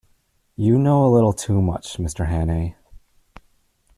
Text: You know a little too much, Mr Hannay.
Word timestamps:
You 0.55 0.79
know 0.79 1.05
a 1.05 1.13
little 1.13 1.31
too 1.31 1.61
much, 1.61 1.97
Mr 1.97 2.27
Hannay. 2.27 2.73